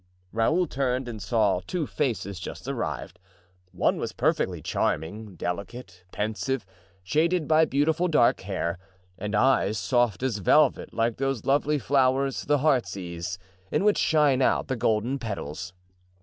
Raoul 0.31 0.65
turned 0.65 1.07
and 1.07 1.21
saw 1.21 1.59
two 1.59 1.85
faces 1.85 2.39
just 2.39 2.67
arrived. 2.67 3.19
One 3.71 3.97
was 3.97 4.13
perfectly 4.13 4.59
charming, 4.59 5.35
delicate, 5.35 6.05
pensive, 6.11 6.65
shaded 7.03 7.47
by 7.47 7.65
beautiful 7.65 8.07
dark 8.07 8.39
hair, 8.41 8.79
and 9.19 9.35
eyes 9.35 9.77
soft 9.77 10.23
as 10.23 10.39
velvet, 10.39 10.91
like 10.91 11.17
those 11.17 11.45
lovely 11.45 11.77
flowers, 11.77 12.41
the 12.45 12.57
heartsease, 12.65 13.37
in 13.69 13.83
which 13.83 13.99
shine 13.99 14.41
out 14.41 14.69
the 14.69 14.75
golden 14.75 15.19
petals. 15.19 15.71